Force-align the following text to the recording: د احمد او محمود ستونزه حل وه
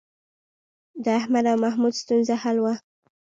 د 1.03 1.05
احمد 1.19 1.45
او 1.51 1.57
محمود 1.63 1.93
ستونزه 2.01 2.33
حل 2.43 2.57
وه 2.63 2.73